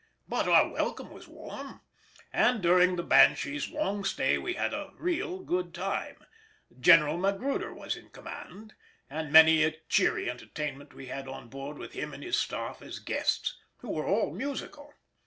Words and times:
But 0.27 0.47
our 0.47 0.67
welcome 0.67 1.11
was 1.11 1.27
warm, 1.27 1.81
and 2.33 2.59
during 2.59 2.95
the 2.95 3.03
Banshee's 3.03 3.69
long 3.69 4.03
stay 4.03 4.35
we 4.39 4.53
had 4.55 4.73
a 4.73 4.89
real 4.97 5.37
good 5.41 5.75
time; 5.75 6.25
General 6.79 7.17
Magruder 7.19 7.71
was 7.71 7.95
in 7.95 8.09
command, 8.09 8.73
and 9.11 9.31
many 9.31 9.63
a 9.63 9.77
cheery 9.89 10.27
entertainment 10.27 10.95
we 10.95 11.05
had 11.05 11.27
on 11.27 11.49
board 11.49 11.77
with 11.77 11.93
him 11.93 12.15
and 12.15 12.23
his 12.23 12.35
staff 12.39 12.81
as 12.81 12.97
guests, 12.97 13.55
who 13.77 13.89
were 13.91 14.07
all 14.07 14.31
musical. 14.33 14.91